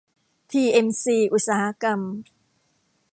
[0.49, 1.99] ที เอ็ม ซี อุตสาหกรรม